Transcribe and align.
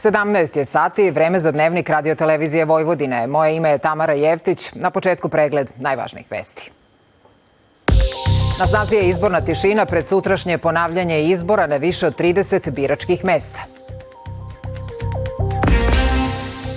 17 0.00 0.56
je 0.56 0.64
sati, 0.64 1.10
vreme 1.10 1.40
za 1.40 1.52
dnevnik 1.52 1.88
radio 1.88 2.14
televizije 2.14 2.64
Vojvodine. 2.64 3.26
Moje 3.26 3.56
ime 3.56 3.70
je 3.70 3.78
Tamara 3.78 4.12
Jevtić. 4.12 4.72
Na 4.74 4.90
početku 4.90 5.28
pregled 5.28 5.70
najvažnijih 5.76 6.26
vesti. 6.30 6.70
Na 8.60 8.66
snazi 8.66 8.94
je 8.94 9.08
izborna 9.08 9.40
tišina 9.40 9.86
pred 9.86 10.08
sutrašnje 10.08 10.58
ponavljanje 10.58 11.22
izbora 11.22 11.66
na 11.66 11.76
više 11.76 12.06
od 12.06 12.18
30 12.18 12.70
biračkih 12.70 13.24
mesta. 13.24 13.60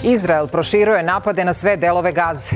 Izrael 0.04 0.48
proširuje 0.48 1.04
napade 1.04 1.46
na 1.46 1.54
sve 1.54 1.78
delove 1.78 2.12
Gaze. 2.12 2.56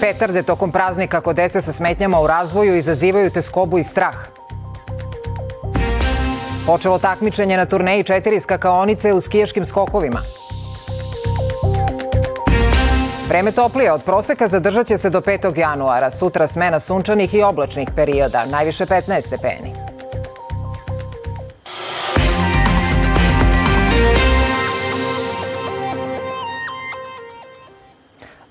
Petarde 0.00 0.42
tokom 0.42 0.72
praznika 0.72 1.20
kod 1.20 1.36
dece 1.36 1.60
sa 1.60 1.72
smetnjama 1.72 2.20
u 2.20 2.26
razvoju 2.26 2.76
izazivaju 2.76 3.30
teskobu 3.30 3.78
i 3.78 3.82
strah. 3.82 4.16
Počelo 6.66 6.98
takmičenje 6.98 7.56
na 7.56 7.66
turneji 7.66 8.04
četiri 8.04 8.40
skakaonice 8.40 9.12
u 9.12 9.20
skijaškim 9.20 9.64
skokovima. 9.64 10.20
Vreme 13.28 13.52
toplije 13.52 13.92
od 13.92 14.02
proseka 14.02 14.48
zadržat 14.48 14.86
će 14.86 14.96
se 14.96 15.10
do 15.10 15.20
5. 15.20 15.58
januara. 15.58 16.10
Sutra 16.10 16.46
smena 16.46 16.80
sunčanih 16.80 17.34
i 17.34 17.42
oblačnih 17.42 17.88
perioda, 17.96 18.44
najviše 18.44 18.86
15 18.86 19.26
stepeni. 19.26 19.83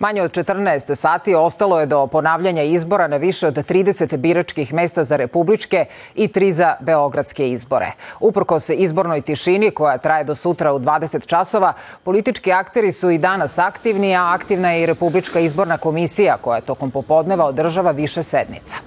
Manje 0.03 0.21
od 0.21 0.31
14 0.31 0.95
sati 0.95 1.35
ostalo 1.35 1.79
je 1.79 1.85
do 1.85 2.07
ponavljanja 2.07 2.63
izbora 2.63 3.07
na 3.07 3.17
više 3.17 3.47
od 3.47 3.55
30 3.55 4.17
biračkih 4.17 4.73
mesta 4.73 5.03
za 5.03 5.15
republičke 5.15 5.85
i 6.15 6.27
tri 6.27 6.53
za 6.53 6.75
beogradske 6.79 7.49
izbore. 7.49 7.91
Uprko 8.19 8.59
se 8.59 8.75
izbornoj 8.75 9.21
tišini 9.21 9.71
koja 9.71 9.97
traje 9.97 10.23
do 10.23 10.35
sutra 10.35 10.73
u 10.73 10.79
20 10.79 11.27
časova, 11.27 11.73
politički 12.03 12.51
akteri 12.51 12.91
su 12.91 13.09
i 13.09 13.17
danas 13.17 13.57
aktivni, 13.57 14.15
a 14.15 14.33
aktivna 14.33 14.71
je 14.71 14.83
i 14.83 14.85
Republička 14.85 15.39
izborna 15.39 15.77
komisija 15.77 16.37
koja 16.41 16.61
tokom 16.61 16.91
popodneva 16.91 17.45
održava 17.45 17.91
više 17.91 18.23
sednica. 18.23 18.77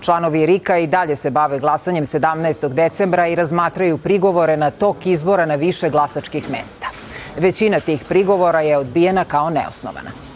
Članovi 0.00 0.46
Rika 0.46 0.78
i 0.78 0.86
dalje 0.86 1.16
se 1.16 1.30
bave 1.30 1.58
glasanjem 1.58 2.04
17. 2.04 2.68
decembra 2.68 3.26
i 3.26 3.34
razmatraju 3.34 3.98
prigovore 3.98 4.56
na 4.56 4.70
tok 4.70 5.06
izbora 5.06 5.46
na 5.46 5.54
više 5.54 5.90
glasačkih 5.90 6.50
mesta. 6.50 6.86
Većina 7.38 7.80
tih 7.80 8.04
prigovora 8.08 8.60
je 8.60 8.78
odbijena 8.78 9.24
kao 9.24 9.50
neosnovana. 9.50 10.31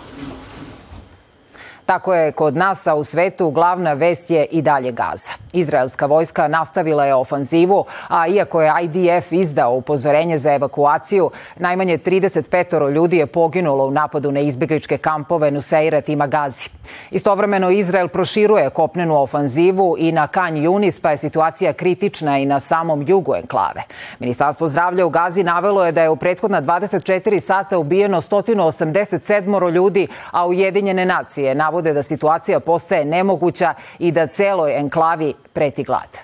Tako 1.86 2.14
je 2.14 2.32
kod 2.32 2.56
nas, 2.56 2.86
a 2.86 2.94
u 2.94 3.04
svetu 3.04 3.50
glavna 3.50 3.92
vest 3.92 4.30
je 4.30 4.44
i 4.44 4.62
dalje 4.62 4.92
Gaza. 4.92 5.32
Izraelska 5.52 6.06
vojska 6.06 6.48
nastavila 6.48 7.04
je 7.04 7.14
ofanzivu, 7.14 7.84
a 8.08 8.26
iako 8.26 8.62
je 8.62 8.72
IDF 8.82 9.32
izdao 9.32 9.74
upozorenje 9.74 10.38
za 10.38 10.54
evakuaciju, 10.54 11.30
najmanje 11.56 11.98
35 11.98 12.90
ljudi 12.90 13.16
je 13.16 13.26
poginulo 13.26 13.86
u 13.86 13.90
napadu 13.90 14.32
na 14.32 14.40
izbjegličke 14.40 14.98
kampove 14.98 15.50
Nuseirat 15.50 16.08
i 16.08 16.16
Magazi. 16.16 16.68
Istovremeno 17.10 17.70
Izrael 17.70 18.08
proširuje 18.08 18.70
kopnenu 18.70 19.22
ofanzivu 19.22 19.96
i 19.98 20.12
na 20.12 20.26
Kanj 20.26 20.64
Junis, 20.64 21.00
pa 21.00 21.10
je 21.10 21.16
situacija 21.16 21.72
kritična 21.72 22.38
i 22.38 22.46
na 22.46 22.60
samom 22.60 23.04
jugu 23.06 23.34
enklave. 23.34 23.82
Ministarstvo 24.18 24.66
zdravlja 24.66 25.06
u 25.06 25.10
Gazi 25.10 25.42
navelo 25.42 25.86
je 25.86 25.92
da 25.92 26.02
je 26.02 26.10
u 26.10 26.16
prethodna 26.16 26.62
24 26.62 27.40
sata 27.40 27.78
ubijeno 27.78 28.20
187 28.20 29.70
ljudi, 29.70 30.08
a 30.30 30.46
Ujedinjene 30.46 31.06
nacije 31.06 31.54
navode 31.54 31.75
da 31.82 32.02
situacija 32.02 32.60
postaje 32.60 33.04
nemoguća 33.04 33.74
i 33.98 34.12
da 34.12 34.26
celoj 34.26 34.76
enklavi 34.78 35.34
preti 35.52 35.84
glad. 35.84 36.18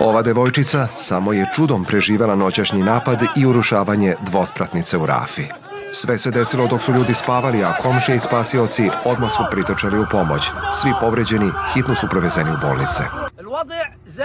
Ova 0.00 0.22
devojčica 0.22 0.86
samo 0.86 1.32
je 1.32 1.50
čudom 1.54 1.84
preživela 1.84 2.34
noćašnji 2.34 2.82
napad 2.82 3.18
i 3.36 3.46
urušavanje 3.46 4.14
dvospratnice 4.20 4.98
u 4.98 5.06
Rafi. 5.06 5.59
Sve 5.92 6.18
se 6.18 6.30
desilo 6.30 6.66
dok 6.66 6.82
su 6.82 6.92
ljudi 6.92 7.14
spavali, 7.14 7.64
a 7.64 7.72
komšije 7.82 8.16
i 8.16 8.18
spasioci 8.18 8.90
odmah 9.04 9.30
su 9.30 9.42
pritočali 9.50 9.98
u 9.98 10.06
pomoć. 10.10 10.50
Svi 10.74 10.92
povređeni 11.00 11.50
hitno 11.74 11.94
su 11.94 12.08
prevezeni 12.08 12.50
u 12.50 12.56
bolnice. 12.62 13.02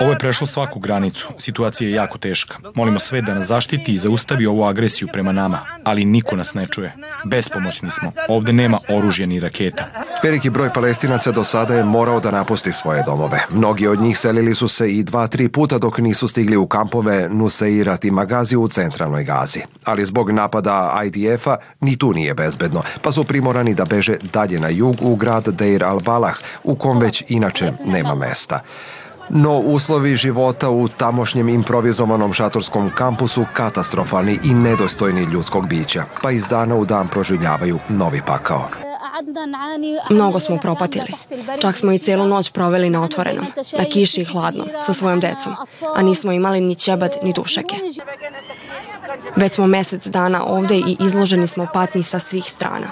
Ovo 0.02 0.12
je 0.12 0.18
prešlo 0.18 0.48
svaku 0.48 0.80
granicu. 0.80 1.28
Situacija 1.38 1.88
je 1.88 1.94
jako 1.94 2.18
teška. 2.18 2.58
Molimo 2.76 3.00
sve 3.00 3.22
da 3.22 3.34
nas 3.34 3.46
zaštiti 3.46 3.94
i 3.94 3.98
zaustavi 3.98 4.46
ovu 4.46 4.64
agresiju 4.64 5.08
prema 5.14 5.32
nama, 5.32 5.60
ali 5.84 6.06
niko 6.06 6.36
nas 6.36 6.54
ne 6.54 6.68
čuje. 6.68 6.94
Bespomoćni 7.26 7.90
smo. 7.90 8.12
Ovde 8.28 8.54
nema 8.54 8.80
oružja 8.90 9.28
ni 9.28 9.40
raketa. 9.40 9.86
Veliki 10.24 10.50
broj 10.50 10.70
palestinaca 10.74 11.32
do 11.32 11.44
sada 11.44 11.76
je 11.76 11.84
morao 11.84 12.20
da 12.20 12.32
napusti 12.32 12.72
svoje 12.72 13.04
domove. 13.04 13.46
Mnogi 13.50 13.88
od 13.88 14.00
njih 14.00 14.20
selili 14.20 14.56
su 14.56 14.68
se 14.68 14.92
i 14.92 15.04
dva, 15.04 15.28
tri 15.28 15.50
puta 15.50 15.78
dok 15.78 15.98
nisu 15.98 16.28
stigli 16.28 16.58
u 16.58 16.68
kampove 16.68 17.30
Nuseirat 17.30 18.06
i 18.06 18.12
Magazi 18.12 18.56
u 18.56 18.68
centralnoj 18.68 19.24
Gazi. 19.24 19.60
Ali 19.86 20.06
zbog 20.06 20.32
napada 20.32 21.02
IDF-a 21.06 21.55
ni 21.82 21.98
tu 21.98 22.14
nije 22.14 22.34
bezbedno, 22.34 22.82
pa 23.02 23.12
su 23.12 23.24
primorani 23.24 23.74
da 23.74 23.86
beže 23.86 24.18
dalje 24.34 24.60
na 24.60 24.70
jug 24.70 24.96
u 25.02 25.16
grad 25.16 25.48
Deir 25.48 25.84
al-Balah, 25.84 26.42
u 26.64 26.76
kom 26.76 27.00
već 27.00 27.24
inače 27.28 27.72
nema 27.86 28.16
mesta. 28.16 28.60
No 29.30 29.58
uslovi 29.60 30.16
života 30.16 30.70
u 30.70 30.88
tamošnjem 30.88 31.50
improvizovanom 31.50 32.34
šatorskom 32.34 32.92
kampusu 32.96 33.46
katastrofalni 33.54 34.40
i 34.44 34.54
nedostojni 34.54 35.24
ljudskog 35.24 35.68
bića, 35.68 36.04
pa 36.22 36.32
iz 36.32 36.48
dana 36.48 36.76
u 36.76 36.86
dan 36.86 37.08
proživljavaju 37.08 37.80
novi 37.90 38.22
pakao. 38.26 38.85
Mnogo 40.10 40.40
smo 40.40 40.58
propatili. 40.58 41.08
Čak 41.62 41.78
smo 41.78 41.92
i 41.92 42.00
celu 42.00 42.28
noć 42.28 42.52
proveli 42.52 42.90
na 42.90 43.04
otvorenom, 43.04 43.46
na 43.78 43.86
kiši 43.94 44.22
i 44.22 44.26
hladno, 44.26 44.66
sa 44.86 44.94
svojom 44.94 45.20
decom, 45.20 45.56
a 45.96 46.02
nismo 46.02 46.32
imali 46.32 46.62
ni 46.62 46.76
ćebad 46.76 47.16
ni 47.24 47.34
dušeke. 47.34 47.76
Već 49.36 49.54
smo 49.54 49.68
mesec 49.68 50.08
dana 50.08 50.46
ovde 50.46 50.76
i 50.76 50.98
izloženi 51.00 51.48
smo 51.48 51.68
patnji 51.74 52.04
sa 52.04 52.20
svih 52.20 52.46
strana. 52.46 52.88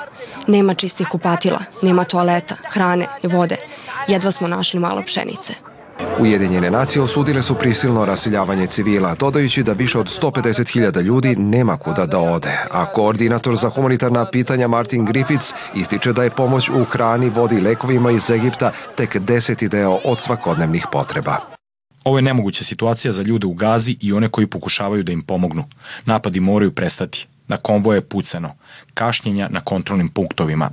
Nema 0.47 0.73
čistih 0.73 1.07
kupatila, 1.07 1.59
nema 1.81 2.03
toaleta, 2.03 2.56
hrane 2.69 3.07
i 3.23 3.28
vode. 3.28 3.57
Jedva 4.07 4.31
smo 4.31 4.47
našli 4.47 4.79
malo 4.79 5.01
pšenice. 5.01 5.53
Ujedinjene 6.19 6.71
nacije 6.71 7.01
osudile 7.01 7.41
su 7.41 7.55
prisilno 7.55 8.05
rasiljavanje 8.05 8.67
civila, 8.67 9.15
dodajući 9.15 9.63
da 9.63 9.73
više 9.73 9.99
od 9.99 10.05
150.000 10.05 11.01
ljudi 11.01 11.35
nema 11.35 11.77
kuda 11.77 12.05
da 12.05 12.19
ode, 12.19 12.57
a 12.71 12.85
koordinator 12.85 13.55
za 13.55 13.69
humanitarna 13.69 14.29
pitanja 14.29 14.67
Martin 14.67 15.05
Griffiths 15.05 15.53
ističe 15.75 16.13
da 16.13 16.23
je 16.23 16.29
pomoć 16.29 16.69
u 16.69 16.83
hrani, 16.83 17.29
vodi 17.29 17.55
i 17.55 17.61
lekovima 17.61 18.11
iz 18.11 18.29
Egipta 18.29 18.71
tek 18.95 19.17
deseti 19.17 19.69
deo 19.69 19.99
od 20.05 20.19
svakodnevnih 20.19 20.85
potreba. 20.91 21.37
Ovo 22.03 22.17
je 22.17 22.21
nemoguća 22.21 22.63
situacija 22.63 23.11
za 23.11 23.21
ljude 23.21 23.47
u 23.47 23.53
Gazi 23.53 23.97
i 24.01 24.13
one 24.13 24.29
koji 24.29 24.47
pokušavaju 24.47 25.03
da 25.03 25.11
im 25.11 25.21
pomognu. 25.21 25.63
Napadi 26.05 26.39
moraju 26.39 26.71
prestati. 26.71 27.27
Na 27.47 27.57
konvoje 27.57 27.97
je 27.97 28.01
pucano. 28.01 28.55
Kašnjenja 28.93 29.47
na 29.49 29.59
kontrolnim 29.59 30.09
punktovima. 30.09 30.69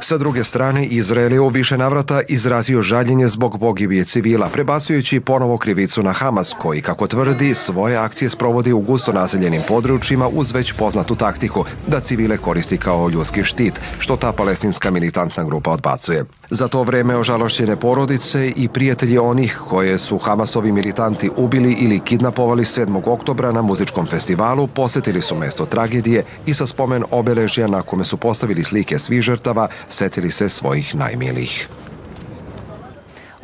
Sa 0.00 0.18
druge 0.18 0.44
strane, 0.44 0.86
Izrael 0.86 1.32
je 1.32 1.40
u 1.40 1.48
više 1.48 1.78
navrata 1.78 2.22
izrazio 2.28 2.82
žaljenje 2.82 3.28
zbog 3.28 3.58
pogibije 3.60 4.04
civila, 4.04 4.48
prebacujući 4.48 5.20
ponovo 5.20 5.58
krivicu 5.58 6.02
na 6.02 6.12
Hamas, 6.12 6.54
koji, 6.58 6.82
kako 6.82 7.06
tvrdi, 7.06 7.54
svoje 7.54 7.96
akcije 7.96 8.28
sprovodi 8.28 8.72
u 8.72 8.80
gusto 8.80 9.12
naseljenim 9.12 9.62
područjima 9.68 10.28
uz 10.28 10.52
već 10.52 10.72
poznatu 10.72 11.14
taktiku 11.14 11.64
da 11.86 12.00
civile 12.00 12.36
koristi 12.36 12.78
kao 12.78 13.08
ljudski 13.08 13.44
štit, 13.44 13.80
što 13.98 14.16
ta 14.16 14.32
palestinska 14.32 14.90
militantna 14.90 15.44
grupa 15.44 15.70
odbacuje. 15.70 16.24
Za 16.54 16.68
to 16.68 16.82
vreme 16.82 17.16
ožalošćene 17.16 17.76
porodice 17.76 18.52
i 18.56 18.68
prijatelji 18.68 19.18
onih 19.18 19.60
koje 19.68 19.98
su 19.98 20.18
Hamasovi 20.18 20.72
militanti 20.72 21.30
ubili 21.36 21.72
ili 21.72 22.00
kidnapovali 22.00 22.64
7. 22.64 23.08
oktobra 23.08 23.52
na 23.52 23.62
muzičkom 23.62 24.06
festivalu 24.06 24.66
posetili 24.66 25.22
su 25.22 25.34
mesto 25.36 25.66
tragedije 25.66 26.24
i 26.46 26.54
sa 26.54 26.66
spomen 26.66 27.04
obeležja 27.10 27.66
na 27.66 27.82
kome 27.82 28.04
su 28.04 28.16
postavili 28.16 28.64
slike 28.64 28.98
svih 28.98 29.22
žrtava 29.22 29.68
setili 29.88 30.30
se 30.30 30.48
svojih 30.48 30.94
najmilijih. 30.94 31.68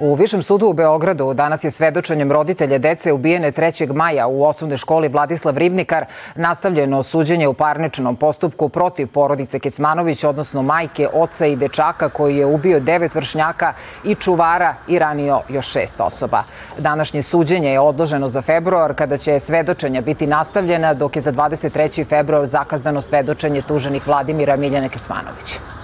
U 0.02 0.14
Višem 0.14 0.42
sudu 0.42 0.66
u 0.66 0.72
Beogradu 0.72 1.34
danas 1.34 1.64
je 1.64 1.70
svedočenjem 1.70 2.32
roditelja 2.32 2.78
dece 2.78 3.12
ubijene 3.12 3.52
3. 3.52 3.94
maja 3.94 4.26
u 4.26 4.44
osnovnoj 4.44 4.76
školi 4.76 5.08
Vladislav 5.08 5.58
Ribnikar 5.58 6.04
nastavljeno 6.34 7.02
suđenje 7.02 7.48
u 7.48 7.54
parničnom 7.54 8.16
postupku 8.16 8.68
protiv 8.68 9.06
porodice 9.06 9.58
Kecmanović, 9.58 10.24
odnosno 10.24 10.62
majke, 10.62 11.08
oca 11.12 11.46
i 11.46 11.56
dečaka 11.56 12.08
koji 12.08 12.36
je 12.36 12.46
ubio 12.46 12.80
devet 12.80 13.14
vršnjaka 13.14 13.72
i 14.04 14.14
čuvara 14.14 14.74
i 14.88 14.98
ranio 14.98 15.40
još 15.48 15.72
šest 15.72 16.00
osoba. 16.00 16.42
Današnje 16.78 17.22
suđenje 17.22 17.72
je 17.72 17.80
odloženo 17.80 18.28
za 18.28 18.42
februar 18.42 18.94
kada 18.94 19.16
će 19.16 19.40
svedočenja 19.40 20.00
biti 20.00 20.26
nastavljena 20.26 20.94
dok 20.94 21.16
je 21.16 21.22
za 21.22 21.32
23. 21.32 22.06
februar 22.08 22.46
zakazano 22.46 23.02
svedočenje 23.02 23.62
tuženih 23.62 24.08
Vladimira 24.08 24.56
Miljana 24.56 24.88
Kecmanovića. 24.88 25.79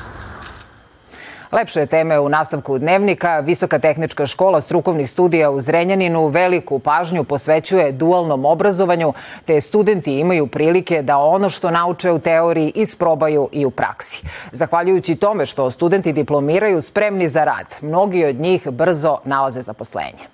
Lepše 1.52 1.80
je 1.80 1.86
teme 1.86 2.20
u 2.20 2.28
nastavku 2.28 2.78
dnevnika. 2.78 3.40
Visoka 3.40 3.78
tehnička 3.78 4.26
škola 4.26 4.60
strukovnih 4.60 5.10
studija 5.10 5.50
u 5.50 5.60
Zrenjaninu 5.60 6.26
veliku 6.26 6.78
pažnju 6.78 7.24
posvećuje 7.24 7.92
dualnom 7.92 8.44
obrazovanju, 8.44 9.12
te 9.44 9.60
studenti 9.60 10.18
imaju 10.18 10.46
prilike 10.46 11.02
da 11.02 11.18
ono 11.18 11.50
što 11.50 11.70
nauče 11.70 12.10
u 12.10 12.18
teoriji 12.18 12.72
isprobaju 12.74 13.48
i 13.52 13.64
u 13.64 13.70
praksi. 13.70 14.26
Zahvaljujući 14.52 15.16
tome 15.16 15.46
što 15.46 15.70
studenti 15.70 16.12
diplomiraju 16.12 16.82
spremni 16.82 17.28
za 17.28 17.44
rad, 17.44 17.66
mnogi 17.80 18.24
od 18.24 18.36
njih 18.36 18.68
brzo 18.70 19.18
nalaze 19.24 19.62
zaposlenje. 19.62 20.26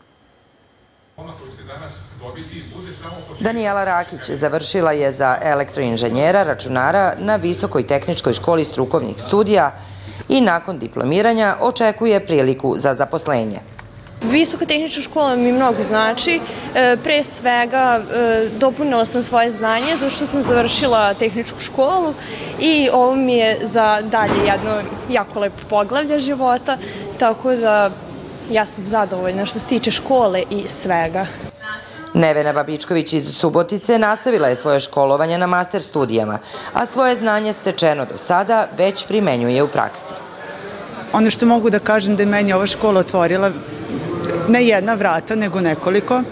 Danijela 3.41 3.85
Rakić 3.85 4.31
završila 4.31 4.93
je 4.93 5.13
za 5.13 5.39
elektroinženjera 5.43 6.43
računara 6.43 7.15
na 7.19 7.37
Visokoj 7.37 7.87
tehničkoj 7.87 8.33
školi 8.33 8.65
strukovnih 8.65 9.21
studija 9.21 9.73
i 10.29 10.41
nakon 10.41 10.79
diplomiranja 10.79 11.57
očekuje 11.61 12.21
priliku 12.21 12.75
za 12.79 12.95
zaposlenje. 12.95 13.61
Visoka 14.23 14.67
tehnička 14.67 15.03
škola 15.03 15.37
mi 15.37 15.53
mnogo 15.53 15.83
znači. 15.83 16.41
E, 16.75 16.97
pre 17.05 17.25
svega 17.25 18.01
e, 18.01 18.49
dopunila 18.59 19.05
sam 19.05 19.23
svoje 19.23 19.51
znanje 19.51 19.97
zato 19.97 20.11
što 20.11 20.27
sam 20.27 20.43
završila 20.43 21.15
tehničku 21.15 21.61
školu 21.61 22.15
i 22.61 22.89
ovo 22.93 23.17
mi 23.17 23.37
je 23.37 23.59
za 23.63 24.01
dalje 24.03 24.47
jedno 24.47 24.83
jako 25.11 25.41
lepo 25.41 25.57
poglavlje 25.71 26.21
života, 26.21 26.79
tako 27.19 27.55
da 27.55 27.91
ja 28.51 28.67
sam 28.67 28.87
zadovoljna 28.87 29.47
što 29.47 29.59
se 29.59 29.67
tiče 29.67 29.91
škole 29.91 30.43
i 30.51 30.69
svega. 30.69 31.27
Nevena 32.15 32.53
Babičković 32.53 33.13
iz 33.13 33.35
Subotice 33.35 33.99
nastavila 33.99 34.49
je 34.49 34.57
svoje 34.57 34.81
školovanje 34.81 35.39
na 35.39 35.47
master 35.47 35.83
studijama, 35.83 36.39
a 36.73 36.87
svoje 36.87 37.17
znanje 37.17 37.53
stečeno 37.53 38.05
do 38.05 38.17
sada 38.17 38.69
već 38.79 39.07
primenjuje 39.07 39.63
u 39.63 39.69
praksi. 39.69 40.15
Ono 41.13 41.31
što 41.31 41.47
mogu 41.47 41.71
da 41.71 41.79
kažem 41.79 42.17
da 42.17 42.23
je 42.23 42.27
meni 42.27 42.53
ova 42.53 42.67
škola 42.67 43.01
otvorila 43.01 43.51
ne 44.49 44.65
jedna 44.67 44.95
vrata, 44.95 45.35
nego 45.35 45.61
nekoliko. 45.61 46.23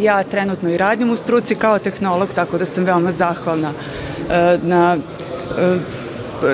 Ja 0.00 0.22
trenutno 0.22 0.70
i 0.70 0.78
radim 0.78 1.10
u 1.10 1.16
struci 1.16 1.54
kao 1.54 1.78
tehnolog, 1.78 2.28
tako 2.34 2.58
da 2.58 2.66
sam 2.66 2.84
veoma 2.84 3.12
zahvalna 3.12 3.72
e, 4.30 4.58
na 4.62 4.96
e, 5.58 5.76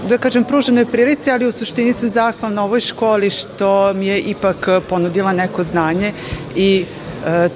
da 0.08 0.18
kažem, 0.18 0.44
pruženoj 0.44 0.86
prilici, 0.86 1.30
ali 1.30 1.46
u 1.46 1.52
suštini 1.52 1.92
sam 1.92 2.10
zahvalna 2.10 2.64
ovoj 2.64 2.80
školi 2.80 3.30
što 3.30 3.92
mi 3.92 4.06
je 4.06 4.20
ipak 4.20 4.68
ponudila 4.88 5.32
neko 5.32 5.62
znanje 5.62 6.12
i 6.54 6.86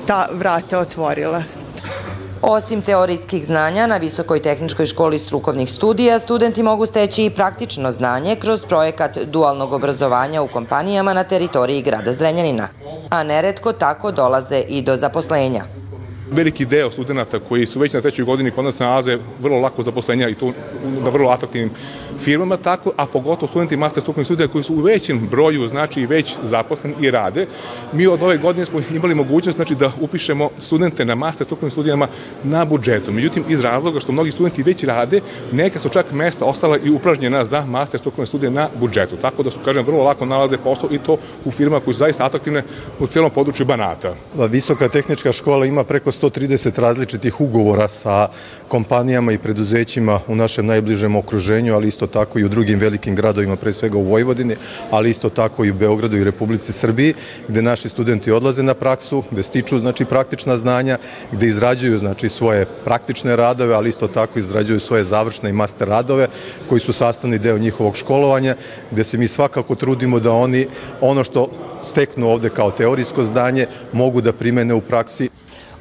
ta 0.07 0.29
vrata 0.33 0.79
otvorila. 0.79 1.43
Osim 2.43 2.83
teorijskih 2.83 3.45
znanja, 3.45 3.87
na 3.87 3.97
Visokoj 3.97 4.43
tehničkoj 4.43 4.87
školi 4.87 5.19
strukovnih 5.19 5.71
studija 5.71 6.19
studenti 6.19 6.63
mogu 6.63 6.87
steći 6.87 7.25
i 7.25 7.31
praktično 7.31 7.91
znanje 7.91 8.37
kroz 8.37 8.61
projekat 8.69 9.19
dualnog 9.19 9.73
obrazovanja 9.73 10.43
u 10.43 10.49
kompanijama 10.49 11.15
na 11.15 11.25
teritoriji 11.25 11.83
grada 11.83 12.13
Zrenjanina, 12.13 12.69
a 13.11 13.23
neretko 13.23 13.73
tako 13.73 14.11
dolaze 14.11 14.59
i 14.69 14.83
do 14.83 14.97
zaposlenja 14.97 15.82
veliki 16.33 16.65
deo 16.65 16.91
studenta 16.91 17.39
koji 17.39 17.67
su 17.67 17.81
već 17.81 17.93
na 17.93 18.01
trećoj 18.01 18.25
godini 18.25 18.51
kod 18.51 18.65
nas 18.65 18.79
nalaze 18.79 19.19
vrlo 19.41 19.59
lako 19.59 19.83
zaposlenja 19.83 20.29
i 20.29 20.35
to 20.35 20.53
na 21.05 21.11
vrlo 21.11 21.31
atraktivnim 21.31 21.71
firmama 22.21 22.57
tako, 22.57 22.93
a 22.97 23.07
pogotovo 23.07 23.49
studenti 23.49 23.77
master 23.77 24.03
strukovnih 24.03 24.27
studija 24.27 24.49
koji 24.49 24.65
su 24.65 24.75
u 24.75 24.81
većem 24.81 25.29
broju, 25.31 25.69
znači 25.69 26.07
već 26.07 26.37
zaposleni 26.43 26.95
i 27.01 27.11
rade. 27.11 27.47
Mi 27.93 28.07
od 28.07 28.23
ove 28.23 28.39
godine 28.39 28.65
smo 28.65 28.81
imali 28.95 29.15
mogućnost 29.15 29.57
znači, 29.57 29.75
da 29.75 29.93
upišemo 30.01 30.51
studente 30.59 31.05
na 31.05 31.15
master 31.15 31.45
strukovnim 31.45 31.71
studijama 31.71 32.09
na 32.45 32.65
budžetu. 32.65 33.13
Međutim, 33.13 33.45
iz 33.49 33.61
razloga 33.61 34.01
što 34.01 34.13
mnogi 34.13 34.31
studenti 34.31 34.63
već 34.63 34.85
rade, 34.85 35.21
neka 35.53 35.79
su 35.79 35.89
čak 35.89 36.13
mesta 36.13 36.45
ostala 36.45 36.79
i 36.85 36.91
upražnjena 36.91 37.45
za 37.45 37.67
master 37.67 38.01
strukovne 38.01 38.27
studije 38.27 38.51
na 38.51 38.69
budžetu. 38.81 39.17
Tako 39.17 39.43
da 39.43 39.51
su, 39.51 39.61
kažem, 39.65 39.85
vrlo 39.85 40.05
lako 40.05 40.27
nalaze 40.27 40.57
posao 40.57 40.89
i 40.93 40.99
to 40.99 41.17
u 41.45 41.51
firmama 41.51 41.85
koji 41.85 41.95
su 41.95 41.99
zaista 41.99 42.25
atraktivne 42.25 42.63
u 42.99 43.07
celom 43.07 43.31
području 43.31 43.67
Banata. 43.67 44.15
Visoka 44.37 44.89
tehnička 44.89 45.33
škola 45.33 45.67
ima 45.67 45.85
preko 45.85 46.13
130 46.23 46.79
različitih 46.81 47.41
ugovora 47.41 47.89
sa 47.89 48.29
kompanijama 48.69 49.33
i 49.33 49.39
preduzećima 49.39 50.21
u 50.29 50.35
našem 50.35 50.67
najbližem 50.67 51.17
okruženju, 51.17 51.75
ali 51.75 51.89
isto 51.89 52.07
tako 52.07 52.39
i 52.39 52.45
u 52.45 52.49
drugim 52.49 52.79
velikim 52.79 53.15
gradovima, 53.15 53.57
pre 53.57 53.73
svega 53.73 53.99
u 53.99 54.03
Vojvodini, 54.03 54.57
ali 54.91 55.11
isto 55.11 55.29
tako 55.29 55.65
i 55.65 55.71
u 55.71 55.75
Beogradu 55.75 56.17
i 56.17 56.25
Republici 56.25 56.73
Srbiji, 56.73 57.15
gde 57.49 57.63
naši 57.63 57.89
studenti 57.89 58.33
odlaze 58.33 58.63
na 58.63 58.75
praksu, 58.75 59.23
gde 59.31 59.43
stiču 59.43 59.79
znači 59.79 60.05
praktična 60.05 60.57
znanja, 60.57 60.99
gde 61.33 61.47
izrađuju 61.47 61.99
znači 61.99 62.29
svoje 62.29 62.67
praktične 62.85 63.37
radove, 63.37 63.75
ali 63.75 63.89
isto 63.89 64.09
tako 64.09 64.39
izrađuju 64.39 64.81
svoje 64.81 65.05
završne 65.05 65.51
i 65.51 65.53
master 65.53 65.89
radove 65.89 66.29
koji 66.69 66.81
su 66.81 66.93
sastavni 66.93 67.39
deo 67.39 67.59
njihovog 67.59 67.97
školovanja, 67.97 68.57
gde 68.91 69.05
se 69.05 69.19
mi 69.19 69.29
svakako 69.29 69.75
trudimo 69.75 70.21
da 70.21 70.33
oni 70.33 70.67
ono 71.01 71.25
što 71.25 71.49
steknu 71.85 72.29
ovde 72.29 72.51
kao 72.51 72.71
teorijsko 72.71 73.25
zdanje 73.25 73.67
mogu 73.93 74.21
da 74.21 74.33
primene 74.33 74.75
u 74.75 74.81
praksi. 74.81 75.29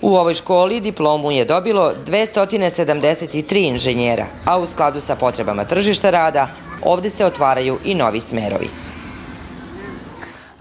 U 0.02 0.16
ovoj 0.16 0.34
školi 0.34 0.80
diplomu 0.80 1.32
je 1.32 1.46
dobilo 1.46 1.94
273 2.08 3.68
inženjera, 3.68 4.26
a 4.46 4.60
u 4.60 4.68
skladu 4.68 5.02
sa 5.02 5.16
potrebama 5.16 5.66
tržišta 5.66 6.10
rada 6.10 6.48
ovde 6.84 7.10
se 7.10 7.26
otvaraju 7.26 7.80
i 7.86 7.96
novi 7.96 8.20
smerovi. 8.20 8.70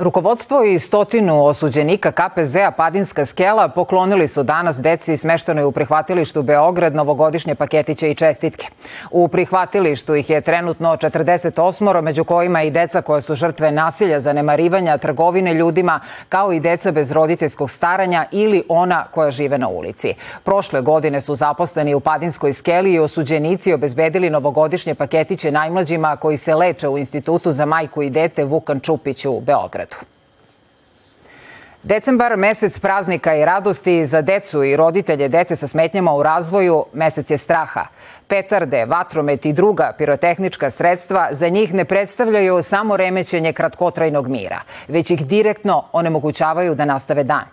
Rukovodstvo 0.01 0.65
i 0.65 0.79
stotinu 0.79 1.45
osuđenika 1.45 2.13
KPZ-a 2.13 2.71
Padinska 2.71 3.27
skela 3.27 3.69
poklonili 3.69 4.29
su 4.29 4.43
danas 4.43 4.81
deci 4.81 5.17
smeštenoj 5.17 5.65
u 5.65 5.73
prihvatilištu 5.73 6.43
Beograd 6.43 6.95
novogodišnje 6.95 7.55
paketiće 7.55 8.11
i 8.11 8.15
čestitke. 8.15 8.67
U 9.11 9.29
prihvatilištu 9.29 10.15
ih 10.15 10.31
je 10.31 10.41
trenutno 10.41 10.97
48, 10.97 12.01
među 12.03 12.25
kojima 12.25 12.63
i 12.63 12.71
deca 12.71 13.03
koje 13.03 13.23
su 13.23 13.35
žrtve 13.35 13.73
nasilja, 13.73 14.21
zanemarivanja, 14.21 14.99
trgovine 14.99 15.55
ljudima, 15.55 16.01
kao 16.29 16.53
i 16.53 16.61
deca 16.61 16.93
bez 16.93 17.13
roditeljskog 17.13 17.71
staranja 17.71 18.27
ili 18.33 18.63
ona 18.69 19.05
koja 19.11 19.31
žive 19.31 19.59
na 19.59 19.69
ulici. 19.69 20.15
Prošle 20.45 20.81
godine 20.81 21.21
su 21.21 21.35
zaposleni 21.35 21.95
u 21.95 22.01
Padinskoj 22.01 22.53
skeli 22.53 22.93
i 22.93 22.99
osuđenici 22.99 23.73
obezbedili 23.73 24.31
novogodišnje 24.31 24.95
paketiće 24.95 25.51
najmlađima 25.51 26.17
koji 26.17 26.37
se 26.37 26.55
leče 26.55 26.89
u 26.89 26.99
Institutu 26.99 27.53
za 27.53 27.65
majku 27.65 28.03
i 28.03 28.11
dete 28.11 28.45
Vukan 28.45 28.81
Čupić 28.81 29.25
u 29.25 29.41
Beogradu. 29.41 29.90
Decembar, 31.83 32.37
mesec 32.37 32.79
praznika 32.79 33.35
i 33.37 33.45
radosti 33.45 34.07
za 34.07 34.21
decu 34.23 34.65
i 34.65 34.77
roditelje 34.77 35.29
dece 35.29 35.57
sa 35.57 35.69
smetnjama 35.69 36.15
u 36.15 36.23
razvoju, 36.23 36.85
mesec 36.93 37.31
je 37.31 37.39
straha. 37.39 37.87
Petarde, 38.29 38.85
vatromet 38.85 39.47
i 39.47 39.53
druga 39.53 39.93
pirotehnička 39.99 40.71
sredstva 40.71 41.29
za 41.33 41.49
njih 41.49 41.75
ne 41.75 41.85
predstavljaju 41.85 42.63
samo 42.63 42.97
remećenje 42.97 43.53
kratkotrajnog 43.53 44.29
mira, 44.29 44.61
već 44.89 45.11
ih 45.11 45.27
direktno 45.27 45.85
onemogućavaju 45.93 46.75
da 46.75 46.85
nastave 46.85 47.25
dan. 47.25 47.45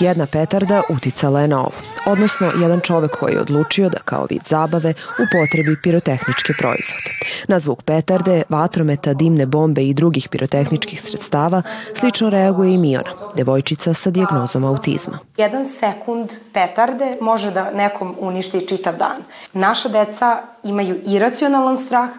Jedna 0.00 0.26
petarda 0.26 0.82
uticala 0.88 1.40
je 1.40 1.48
na 1.48 1.60
ovo, 1.60 1.76
odnosno 2.06 2.50
jedan 2.60 2.80
čovek 2.80 3.10
koji 3.10 3.32
je 3.32 3.40
odlučio 3.40 3.88
da 3.88 3.98
kao 4.04 4.26
vid 4.30 4.42
zabave 4.46 4.94
upotrebi 5.24 5.76
pirotehničke 5.82 6.52
proizvode. 6.58 7.13
Na 7.48 7.58
zvuk 7.58 7.82
petarde, 7.82 8.42
vatrometa, 8.48 9.12
dimne 9.14 9.46
bombe 9.46 9.82
i 9.84 9.94
drugih 9.94 10.28
pirotehničkih 10.28 11.02
sredstava 11.02 11.62
slično 12.00 12.30
reaguje 12.30 12.74
i 12.74 12.78
Miona, 12.78 13.10
devojčica 13.36 13.94
sa 13.94 14.10
dijagnozom 14.10 14.64
autizma. 14.64 15.18
Jedan 15.36 15.66
sekund 15.66 16.32
petarde 16.52 17.16
može 17.20 17.50
da 17.50 17.70
nekom 17.70 18.14
uništi 18.20 18.66
čitav 18.68 18.96
dan. 18.96 19.22
Naša 19.52 19.88
deca 19.88 20.42
imaju 20.62 21.00
iracionalan 21.04 21.78
strah, 21.78 22.10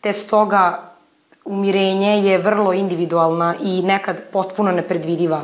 te 0.00 0.12
stoga 0.12 0.82
umirenje 1.44 2.22
je 2.22 2.38
vrlo 2.38 2.72
individualna 2.72 3.54
i 3.62 3.82
nekad 3.82 4.22
potpuno 4.32 4.72
nepredvidiva 4.72 5.40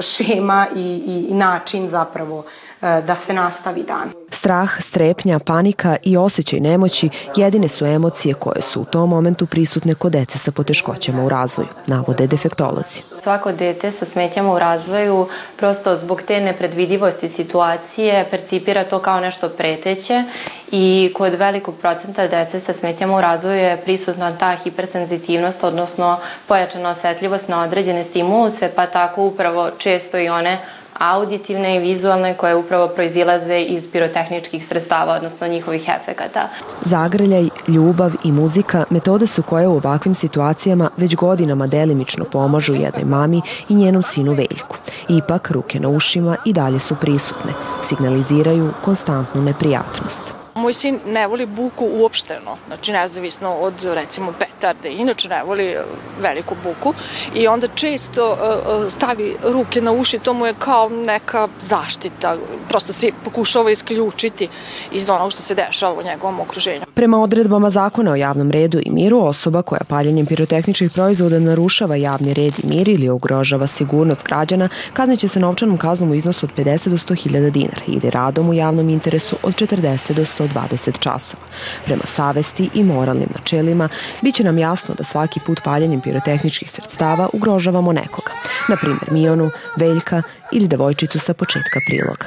šema 0.00 0.66
i, 0.76 1.26
i 1.30 1.34
način 1.34 1.88
zapravo 1.88 2.44
da 2.80 3.16
se 3.16 3.32
nastavi 3.32 3.82
dan. 3.82 4.10
Strah, 4.30 4.70
strepnja, 4.80 5.38
panika 5.38 5.96
i 6.02 6.16
osjećaj 6.16 6.60
nemoći 6.60 7.08
jedine 7.36 7.68
su 7.68 7.86
emocije 7.86 8.34
koje 8.34 8.62
su 8.62 8.80
u 8.80 8.84
tom 8.84 9.10
momentu 9.10 9.46
prisutne 9.46 9.94
kod 9.94 10.12
dece 10.12 10.38
sa 10.38 10.52
poteškoćama 10.52 11.24
u 11.24 11.28
razvoju, 11.28 11.68
navode 11.86 12.26
defektolozi. 12.26 13.02
Svako 13.22 13.52
dete 13.52 13.90
sa 13.90 14.04
smetnjama 14.04 14.52
u 14.54 14.58
razvoju 14.58 15.26
prosto 15.56 15.96
zbog 15.96 16.22
te 16.22 16.40
nepredvidivosti 16.40 17.28
situacije 17.28 18.26
percipira 18.30 18.84
to 18.84 18.98
kao 18.98 19.20
nešto 19.20 19.48
preteće 19.48 20.24
i 20.70 21.12
kod 21.16 21.34
velikog 21.34 21.74
procenta 21.80 22.28
dece 22.28 22.60
sa 22.60 22.72
smetnjama 22.72 23.16
u 23.16 23.20
razvoju 23.20 23.56
je 23.56 23.76
prisutna 23.76 24.36
ta 24.36 24.56
hipersenzitivnost, 24.64 25.64
odnosno 25.64 26.18
pojačana 26.48 26.90
osetljivost 26.90 27.48
na 27.48 27.62
određene 27.62 28.04
stimuluse, 28.04 28.70
pa 28.76 28.86
tako 28.86 29.24
upravo 29.24 29.70
često 29.78 30.18
i 30.18 30.28
one 30.28 30.58
auditivne 30.98 31.76
i 31.76 31.78
vizualne 31.78 32.34
koje 32.34 32.54
upravo 32.54 32.88
proizilaze 32.88 33.60
iz 33.60 33.92
pirotehničkih 33.92 34.66
sredstava, 34.66 35.14
odnosno 35.14 35.48
njihovih 35.48 35.88
efekata. 35.88 36.48
Zagrljaj, 36.80 37.48
ljubav 37.68 38.12
i 38.24 38.32
muzika 38.32 38.84
metode 38.90 39.26
su 39.26 39.42
koje 39.42 39.68
u 39.68 39.76
ovakvim 39.76 40.14
situacijama 40.14 40.90
već 40.96 41.16
godinama 41.16 41.66
delimično 41.66 42.24
pomažu 42.24 42.74
jednoj 42.74 43.04
mami 43.04 43.42
i 43.68 43.74
njenom 43.74 44.02
sinu 44.02 44.32
Veljku. 44.32 44.76
Ipak, 45.08 45.50
ruke 45.50 45.80
na 45.80 45.88
ušima 45.88 46.36
i 46.44 46.52
dalje 46.52 46.78
su 46.78 46.96
prisutne, 46.96 47.52
signaliziraju 47.84 48.70
konstantnu 48.84 49.42
neprijatnost. 49.42 50.32
Moj 50.54 50.72
sin 50.72 51.00
ne 51.06 51.26
voli 51.26 51.46
buku 51.46 51.88
uopšteno, 51.92 52.56
znači 52.66 52.92
nezavisno 52.92 53.54
od 53.54 53.84
recimo 53.84 54.32
pet 54.38 54.57
petarde, 54.58 54.92
inače 54.92 55.28
ne 55.28 55.42
voli 55.44 55.74
veliku 56.20 56.54
buku 56.64 56.94
i 57.34 57.46
onda 57.48 57.66
često 57.74 58.32
uh, 58.32 58.92
stavi 58.92 59.36
ruke 59.44 59.80
na 59.80 59.92
uši, 59.92 60.18
to 60.18 60.34
mu 60.34 60.46
je 60.46 60.54
kao 60.58 60.88
neka 60.88 61.48
zaštita, 61.60 62.36
prosto 62.68 62.92
se 62.92 63.10
pokušava 63.24 63.70
isključiti 63.70 64.48
iz 64.92 65.10
onog 65.10 65.32
što 65.32 65.42
se 65.42 65.54
dešava 65.54 66.00
u 66.00 66.02
njegovom 66.02 66.40
okruženju. 66.40 66.80
Prema 66.94 67.22
odredbama 67.22 67.70
zakona 67.70 68.12
o 68.12 68.16
javnom 68.16 68.50
redu 68.50 68.80
i 68.82 68.90
miru, 68.90 69.18
osoba 69.24 69.62
koja 69.62 69.80
paljenjem 69.88 70.26
pirotehničkih 70.26 70.90
proizvoda 70.90 71.38
narušava 71.38 71.96
javni 71.96 72.34
red 72.34 72.54
i 72.58 72.66
mir 72.66 72.88
ili 72.88 73.10
ugrožava 73.10 73.66
sigurnost 73.66 74.24
građana, 74.24 74.68
kazniće 74.92 75.28
se 75.28 75.40
novčanom 75.40 75.78
kaznom 75.78 76.10
u 76.10 76.14
iznosu 76.14 76.46
od 76.46 76.64
50 76.66 76.88
do 76.88 76.96
100 76.96 77.22
hiljada 77.22 77.50
dinara 77.50 77.82
ili 77.86 78.10
radom 78.10 78.48
u 78.48 78.54
javnom 78.54 78.88
interesu 78.88 79.36
od 79.42 79.54
40 79.54 80.12
do 80.12 80.22
120 80.22 80.98
časova. 80.98 81.42
Prema 81.84 82.02
savesti 82.04 82.70
i 82.74 82.84
moralnim 82.84 83.28
načelima, 83.34 83.88
biće 84.22 84.44
nam 84.48 84.58
jasno 84.58 84.94
da 84.98 85.04
svaki 85.04 85.40
put 85.46 85.60
paljenjem 85.64 86.00
pirotehničkih 86.00 86.70
sredstava 86.70 87.28
ugrožavamo 87.32 87.92
nekoga, 87.92 88.32
na 88.68 88.76
primjer 88.76 89.10
Mionu, 89.10 89.50
Veljka 89.76 90.22
ili 90.52 90.68
devojčicu 90.68 91.18
sa 91.18 91.34
početka 91.34 91.80
priloga. 91.86 92.26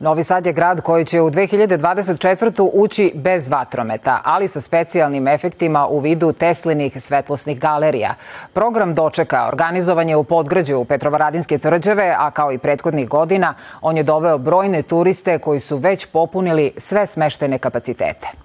Novi 0.00 0.24
Sad 0.24 0.46
je 0.46 0.52
grad 0.52 0.80
koji 0.80 1.04
će 1.04 1.20
u 1.20 1.30
2024. 1.30 2.70
ući 2.72 3.12
bez 3.14 3.48
vatrometa, 3.48 4.20
ali 4.24 4.48
sa 4.48 4.60
specijalnim 4.60 5.28
efektima 5.28 5.86
u 5.86 5.98
vidu 5.98 6.32
Teslinih 6.32 7.02
svetlosnih 7.02 7.60
galerija. 7.60 8.14
Program 8.52 8.94
dočeka 8.94 9.48
organizovan 9.48 10.08
je 10.08 10.16
u 10.16 10.24
podgrađu 10.24 10.84
Petrovaradinske 10.84 11.58
tvrđave, 11.58 12.14
a 12.18 12.30
kao 12.30 12.52
i 12.52 12.58
prethodnih 12.58 13.08
godina, 13.08 13.54
on 13.82 13.96
je 13.96 14.02
doveo 14.02 14.38
brojne 14.38 14.82
turiste 14.82 15.38
koji 15.38 15.60
su 15.60 15.76
već 15.76 16.06
popunili 16.06 16.72
sve 16.76 17.06
smeštene 17.06 17.58
kapacitete. 17.58 18.43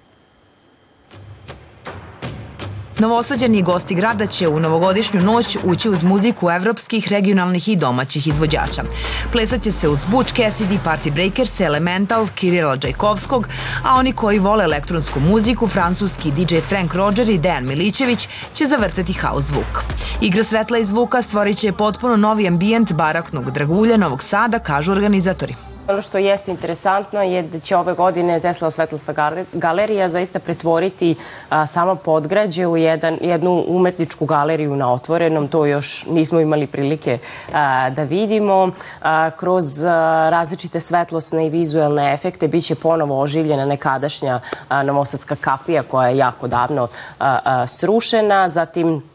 Novosađani 3.00 3.62
gosti 3.62 3.94
grada 3.94 4.26
će 4.26 4.48
u 4.48 4.60
novogodišnju 4.60 5.20
noć 5.20 5.56
ući 5.64 5.88
uz 5.88 6.02
muziku 6.02 6.50
evropskih, 6.50 7.08
regionalnih 7.08 7.68
i 7.68 7.76
domaćih 7.76 8.26
izvođača. 8.26 8.82
Plesaće 9.32 9.72
se 9.72 9.88
uz 9.88 9.98
Butch 10.10 10.34
Cassidy, 10.34 10.78
Party 10.84 11.12
Breakers, 11.12 11.60
Elemental, 11.60 12.28
Kirila 12.34 12.76
Džajkovskog, 12.76 13.48
a 13.84 13.94
oni 13.94 14.12
koji 14.12 14.38
vole 14.38 14.64
elektronsku 14.64 15.20
muziku, 15.20 15.68
francuski 15.68 16.30
DJ 16.30 16.58
Frank 16.68 16.94
Roger 16.94 17.28
i 17.28 17.38
Dejan 17.38 17.66
Milićević 17.66 18.28
će 18.54 18.66
zavrteti 18.66 19.12
house 19.12 19.46
zvuk. 19.46 19.84
Igra 20.20 20.44
svetla 20.44 20.78
i 20.78 20.84
zvuka 20.84 21.22
stvorit 21.22 21.58
će 21.58 21.72
potpuno 21.72 22.16
novi 22.16 22.48
ambijent 22.48 22.92
baraknog 22.92 23.50
dragulja 23.50 23.96
Novog 23.96 24.22
Sada, 24.22 24.58
kažu 24.58 24.92
organizatori. 24.92 25.69
Ono 25.88 26.00
što 26.02 26.18
jeste 26.18 26.50
interesantno 26.50 27.22
je 27.22 27.42
da 27.42 27.58
će 27.58 27.76
ove 27.76 27.94
godine 27.94 28.40
Tesla 28.40 28.70
svetlosna 28.70 29.44
galerija 29.52 30.08
zaista 30.08 30.38
pretvoriti 30.38 31.14
a, 31.48 31.66
samo 31.66 31.94
podgrađe 31.94 32.66
u 32.66 32.76
jedan, 32.76 33.18
jednu 33.20 33.64
umetničku 33.66 34.26
galeriju 34.26 34.76
na 34.76 34.92
otvorenom. 34.92 35.48
To 35.48 35.66
još 35.66 36.06
nismo 36.06 36.40
imali 36.40 36.66
prilike 36.66 37.18
a, 37.52 37.90
da 37.90 38.02
vidimo. 38.02 38.70
A, 39.02 39.30
kroz 39.30 39.84
različite 40.30 40.80
svetlosne 40.80 41.46
i 41.46 41.50
vizuelne 41.50 42.12
efekte 42.12 42.48
biće 42.48 42.74
ponovo 42.74 43.20
oživljena 43.20 43.64
nekadašnja 43.64 44.40
novosadska 44.84 45.36
kapija 45.36 45.82
koja 45.82 46.08
je 46.08 46.16
jako 46.16 46.48
davno 46.48 46.88
srušena. 47.66 48.48
Zatim 48.48 49.09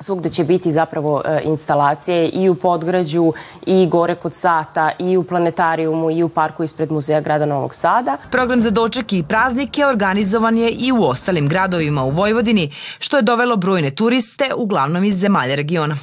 svugde 0.00 0.30
će 0.30 0.44
biti 0.44 0.70
zapravo 0.70 1.22
e, 1.24 1.40
instalacije 1.44 2.28
i 2.28 2.48
u 2.48 2.54
Podgrađu 2.54 3.32
i 3.66 3.86
gore 3.86 4.14
kod 4.14 4.34
Sata 4.34 4.90
i 4.98 5.16
u 5.16 5.24
planetarijumu 5.24 6.10
i 6.10 6.22
u 6.22 6.28
parku 6.28 6.64
ispred 6.64 6.92
Muzeja 6.92 7.20
grada 7.20 7.46
Novog 7.46 7.74
Sada. 7.74 8.16
Program 8.30 8.62
za 8.62 8.70
doček 8.70 9.12
i 9.12 9.22
praznike 9.22 9.86
organizovan 9.86 10.58
je 10.58 10.70
i 10.70 10.92
u 10.92 11.02
ostalim 11.02 11.48
gradovima 11.48 12.04
u 12.04 12.10
Vojvodini, 12.10 12.72
što 12.98 13.16
je 13.16 13.22
dovelo 13.22 13.56
brojne 13.56 13.90
turiste, 13.90 14.50
uglavnom 14.56 15.04
iz 15.04 15.16
zemalja 15.16 15.54
regiona. 15.54 15.98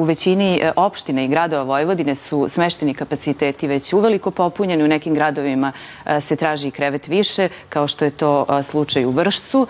U 0.00 0.04
većini 0.04 0.60
e, 0.62 0.72
opština 0.76 1.22
i 1.22 1.28
gradova 1.28 1.62
Vojvodine 1.62 2.14
su 2.14 2.48
smešteni 2.48 2.94
kapaciteti 2.94 3.66
već 3.66 3.92
uveliko 3.92 4.30
popunjeni. 4.30 4.84
U 4.84 4.88
nekim 4.88 5.14
gradovima 5.14 5.72
e, 6.06 6.20
se 6.20 6.36
traži 6.36 6.68
i 6.68 6.70
krevet 6.70 7.08
više, 7.08 7.48
kao 7.68 7.86
što 7.86 8.04
je 8.04 8.10
to 8.10 8.46
e, 8.48 8.62
slučaj 8.62 9.04
u 9.04 9.10
Vršcu. 9.10 9.66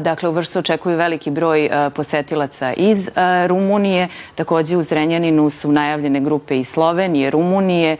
Dakle, 0.00 0.28
u 0.28 0.32
Vršcu 0.32 0.58
očekuju 0.58 0.96
veliki 0.96 1.30
broj 1.30 1.70
posetilaca 1.94 2.72
iz 2.72 3.08
Rumunije. 3.46 4.08
Takođe 4.34 4.76
u 4.76 4.82
Zrenjaninu 4.82 5.50
su 5.50 5.72
najavljene 5.72 6.20
grupe 6.20 6.58
iz 6.58 6.68
Slovenije, 6.68 7.30
Rumunije 7.30 7.96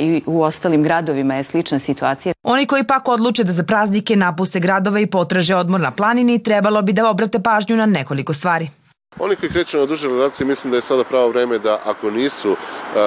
i 0.00 0.22
u 0.26 0.42
ostalim 0.42 0.82
gradovima 0.82 1.34
je 1.34 1.44
slična 1.44 1.78
situacija. 1.78 2.34
Oni 2.42 2.66
koji 2.66 2.84
pak 2.84 3.08
odluče 3.08 3.44
da 3.44 3.52
za 3.52 3.62
praznike 3.62 4.16
napuste 4.16 4.60
gradove 4.60 5.02
i 5.02 5.06
potraže 5.06 5.56
odmor 5.56 5.80
na 5.80 5.90
planini, 5.90 6.42
trebalo 6.42 6.82
bi 6.82 6.92
da 6.92 7.10
obrate 7.10 7.38
pažnju 7.38 7.76
na 7.76 7.86
nekoliko 7.86 8.32
stvari. 8.32 8.68
Oni 9.18 9.36
koji 9.36 9.50
kreću 9.50 9.78
na 9.78 9.86
duže 9.86 10.08
relacije, 10.08 10.46
mislim 10.46 10.70
da 10.70 10.76
je 10.76 10.82
sada 10.82 11.04
pravo 11.04 11.28
vreme 11.28 11.58
da 11.58 11.78
ako 11.84 12.10
nisu 12.10 12.56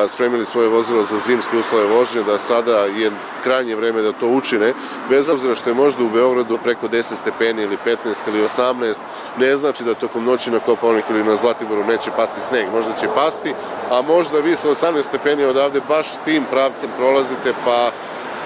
spremili 0.07 0.45
svoje 0.45 0.67
vozilo 0.67 1.03
za 1.03 1.17
zimske 1.17 1.57
uslove 1.57 1.85
vožnje, 1.87 2.23
da 2.23 2.37
sada 2.37 2.77
je 2.77 3.11
krajnje 3.43 3.75
vreme 3.75 4.01
da 4.01 4.11
to 4.11 4.27
učine, 4.27 4.73
bez 5.09 5.29
obzira 5.29 5.55
što 5.55 5.69
je 5.69 5.73
možda 5.73 6.03
u 6.03 6.09
Beogradu 6.09 6.57
preko 6.63 6.87
10 6.87 7.15
stepeni 7.15 7.63
ili 7.63 7.77
15 7.85 7.95
ili 8.27 8.43
18, 8.43 8.97
ne 9.37 9.55
znači 9.57 9.83
da 9.83 9.93
tokom 9.93 10.25
noći 10.25 10.51
na 10.51 10.59
Kopaoniku 10.59 11.13
ili 11.13 11.23
na 11.23 11.35
Zlatiboru 11.35 11.83
neće 11.83 12.11
pasti 12.15 12.41
sneg. 12.41 12.65
Možda 12.73 12.93
će 12.93 13.07
pasti, 13.15 13.53
a 13.89 14.01
možda 14.01 14.39
vi 14.39 14.55
sa 14.55 14.69
18 14.69 15.01
stepeni 15.01 15.43
odavde 15.45 15.81
baš 15.87 16.07
tim 16.25 16.43
pravcem 16.51 16.89
prolazite, 16.97 17.53
pa 17.65 17.91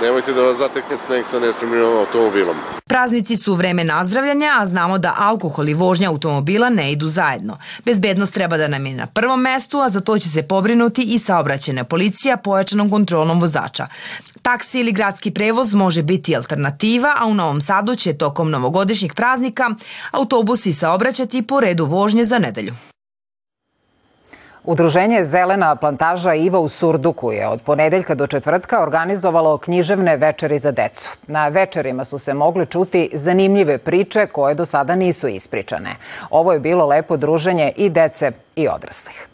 nemojte 0.02 0.34
da 0.34 0.42
vas 0.42 0.58
zatekne 0.58 0.98
sneg 0.98 1.26
sa 1.26 1.40
nespremljenim 1.40 1.98
automobilom. 1.98 2.56
Praznici 2.86 3.38
su 3.38 3.56
vreme 3.56 3.84
nazdravljanja, 3.84 4.52
a 4.60 4.66
znamo 4.66 4.98
da 4.98 5.16
alkohol 5.20 5.70
i 5.70 5.74
vožnja 5.74 6.10
automobila 6.10 6.70
ne 6.70 6.92
idu 6.92 7.08
zajedno. 7.10 7.58
Bezbednost 7.86 8.34
treba 8.34 8.58
da 8.58 8.68
nam 8.68 8.86
je 8.86 8.94
na 8.94 9.08
prvom 9.08 9.42
mestu, 9.42 9.80
a 9.80 9.90
za 9.90 10.02
to 10.02 10.20
će 10.20 10.30
se 10.30 10.44
pobrinuti 10.44 11.02
i 11.02 11.20
saobraćena 11.20 11.84
policija 11.84 12.38
pojačanom 12.38 12.90
kontrolom 12.90 13.42
vozača. 13.42 13.88
Taksi 14.42 14.80
ili 14.80 14.92
gradski 14.92 15.32
prevoz 15.32 15.74
može 15.76 16.04
biti 16.04 16.36
alternativa, 16.36 17.16
a 17.20 17.26
u 17.26 17.34
Novom 17.34 17.62
Sadu 17.62 17.96
će 17.96 18.18
tokom 18.18 18.52
novogodišnjih 18.52 19.14
praznika 19.14 19.70
autobusi 20.12 20.74
saobraćati 20.74 21.42
po 21.42 21.60
redu 21.60 21.86
vožnje 21.86 22.26
za 22.26 22.40
nedelju. 22.40 22.74
Udruženje 24.65 25.25
Zelena 25.25 25.75
plantaža 25.75 26.34
Iva 26.34 26.60
u 26.60 26.70
Surduku 26.70 27.32
je 27.32 27.48
od 27.48 27.62
ponedeljka 27.62 28.15
do 28.15 28.27
četvrtka 28.27 28.84
organizovalo 28.84 29.58
književne 29.58 30.17
večeri 30.17 30.60
za 30.60 30.72
decu. 30.72 31.15
Na 31.27 31.48
večerima 31.48 32.05
su 32.05 32.20
se 32.20 32.34
mogli 32.34 32.65
čuti 32.65 33.10
zanimljive 33.13 33.77
priče 33.77 34.27
koje 34.27 34.55
do 34.55 34.65
sada 34.65 34.96
nisu 34.96 35.27
ispričane. 35.27 35.96
Ovo 36.29 36.53
je 36.53 36.60
bilo 36.60 36.86
lepo 36.86 37.17
druženje 37.17 37.72
i 37.75 37.89
dece 37.89 38.32
i 38.55 38.67
odraslih. 38.67 39.27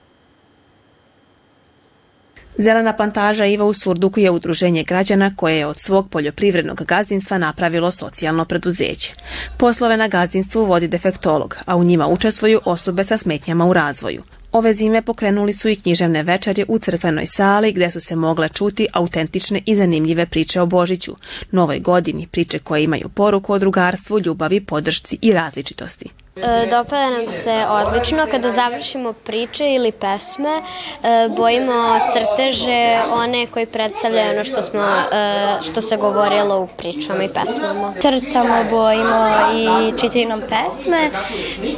Zelena 2.57 2.93
plantaža 2.93 3.45
Iva 3.45 3.65
u 3.65 3.73
Surduku 3.73 4.19
je 4.19 4.31
udruženje 4.31 4.83
građana 4.83 5.31
koje 5.35 5.57
je 5.57 5.65
od 5.65 5.79
svog 5.79 6.09
poljoprivrednog 6.09 6.83
gazdinstva 6.83 7.37
napravilo 7.37 7.91
socijalno 7.91 8.45
preduzeće. 8.45 9.13
Poslove 9.57 9.97
na 9.97 10.07
gazdinstvu 10.07 10.65
vodi 10.65 10.87
defektolog, 10.87 11.57
a 11.65 11.75
u 11.75 11.83
njima 11.83 12.07
učestvuju 12.07 12.61
osobe 12.65 13.03
sa 13.03 13.17
smetnjama 13.17 13.65
u 13.65 13.73
razvoju. 13.73 14.23
Ove 14.51 14.73
zime 14.73 15.01
pokrenuli 15.01 15.53
su 15.53 15.69
i 15.69 15.75
književne 15.75 16.23
večerje 16.23 16.65
u 16.67 16.79
crkvenoj 16.79 17.27
sali 17.27 17.71
gde 17.71 17.91
su 17.91 17.99
se 17.99 18.15
mogle 18.15 18.49
čuti 18.49 18.87
autentične 18.93 19.61
i 19.65 19.75
zanimljive 19.75 20.25
priče 20.25 20.61
o 20.61 20.65
Božiću, 20.65 21.15
novoj 21.51 21.79
godini, 21.79 22.27
priče 22.27 22.59
koje 22.59 22.83
imaju 22.83 23.09
poruku 23.09 23.53
o 23.53 23.59
drugarstvu, 23.59 24.19
ljubavi, 24.19 24.65
podršci 24.65 25.17
i 25.21 25.33
različitosti. 25.33 26.09
E, 26.35 26.67
dopada 26.69 27.09
nam 27.09 27.27
se 27.27 27.65
odlično 27.69 28.27
kada 28.31 28.49
završimo 28.49 29.13
priče 29.13 29.73
ili 29.73 29.91
pesme, 29.91 30.61
e, 31.03 31.29
bojimo 31.37 31.73
crteže, 32.13 32.99
one 33.13 33.47
koji 33.47 33.65
predstavljaju 33.65 34.31
ono 34.31 34.43
što, 34.43 34.61
smo, 34.61 34.81
e, 35.11 35.57
što 35.61 35.81
se 35.81 35.97
govorilo 35.97 36.59
u 36.59 36.67
pričama 36.67 37.23
i 37.23 37.29
pesmama. 37.33 37.93
Crtamo, 38.01 38.63
bojimo 38.69 39.29
i 39.53 39.99
čitaju 39.99 40.27
nam 40.27 40.41
pesme 40.49 41.09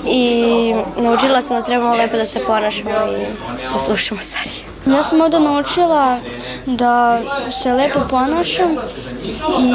i 0.07 0.75
naučila 0.97 1.41
sam 1.41 1.57
da 1.57 1.65
trebamo 1.65 1.95
lepo 1.95 2.17
da 2.17 2.25
se 2.25 2.39
ponašamo 2.45 2.89
i 2.89 3.25
da 3.73 3.79
slušamo 3.79 4.21
starije. 4.21 4.71
Ja 4.85 5.03
sam 5.03 5.21
ovde 5.21 5.39
naučila 5.39 6.19
da 6.65 7.19
se 7.61 7.73
lepo 7.73 7.99
ponašam 8.09 8.75
i, 9.59 9.73